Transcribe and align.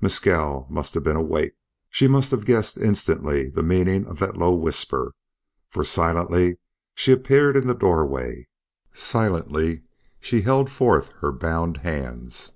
Mescal 0.00 0.64
must 0.70 0.94
have 0.94 1.02
been 1.02 1.16
awake; 1.16 1.54
she 1.90 2.06
must 2.06 2.30
have 2.30 2.44
guessed 2.44 2.78
instantly 2.78 3.48
the 3.48 3.64
meaning 3.64 4.06
of 4.06 4.20
that 4.20 4.36
low 4.36 4.54
whisper, 4.54 5.12
for 5.68 5.82
silently 5.82 6.58
she 6.94 7.10
appeared 7.10 7.56
in 7.56 7.66
the 7.66 7.74
doorway, 7.74 8.46
silently 8.94 9.82
she 10.20 10.42
held 10.42 10.70
forth 10.70 11.08
her 11.18 11.32
bound 11.32 11.78
hands. 11.78 12.52